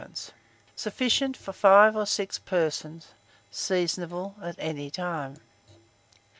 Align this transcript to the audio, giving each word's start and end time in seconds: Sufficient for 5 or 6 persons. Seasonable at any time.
Sufficient 0.75 1.37
for 1.37 1.53
5 1.53 1.95
or 1.95 2.07
6 2.07 2.39
persons. 2.39 3.09
Seasonable 3.51 4.33
at 4.41 4.55
any 4.57 4.89
time. 4.89 5.37